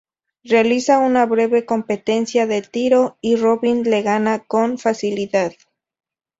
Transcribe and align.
Realizan 0.43 1.03
una 1.03 1.27
breve 1.27 1.63
competencia 1.67 2.47
de 2.47 2.63
tiro, 2.63 3.19
y 3.21 3.35
Robin 3.35 3.83
le 3.83 4.01
gana 4.01 4.39
con 4.39 4.79
facilidad. 4.79 5.53